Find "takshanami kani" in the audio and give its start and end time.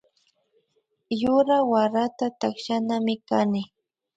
2.39-3.61